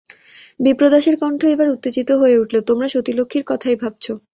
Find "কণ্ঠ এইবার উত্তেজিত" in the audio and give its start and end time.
1.21-2.09